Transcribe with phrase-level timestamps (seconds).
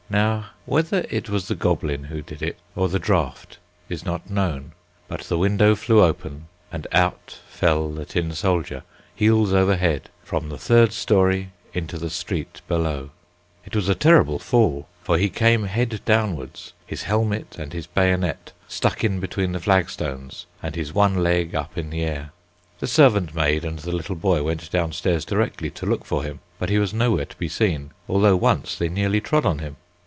[0.09, 4.73] Now, whether it was the goblin who did it, or the draught, is not known,
[5.07, 8.83] but the window flew open, and out fell the tin soldier,
[9.15, 13.07] heels over head, from the third story, into the street beneath.
[13.65, 18.51] It was a terrible fall; for he came head downwards, his helmet and his bayonet
[18.67, 22.31] stuck in between the flagstones, and his one leg up in the air.
[22.79, 26.41] The servant maid and the little boy went down stairs directly to look for him;
[26.59, 29.77] but he was nowhere to be seen, although once they nearly trod upon him.